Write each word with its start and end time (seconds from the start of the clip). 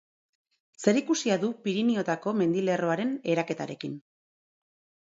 Zerikusia 0.85 1.37
du 1.43 1.51
Pirinioetako 1.67 2.35
mendilerroaren 2.41 3.13
eraketarekin. 3.37 4.05